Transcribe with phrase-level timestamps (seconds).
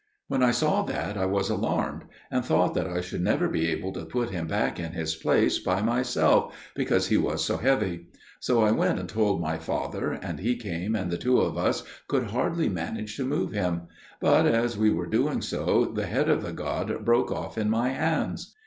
[0.29, 3.93] When I saw that, I was alarmed, and thought that I should never be able
[3.93, 8.07] to put him back in his place by myself, because he was so heavy;
[8.39, 11.83] so I went and told my father, and he came, and the two of us
[12.07, 13.81] could hardly manage to move him;
[14.19, 17.89] but as we were doing so, the head of the god broke off in my
[17.89, 18.55] hands.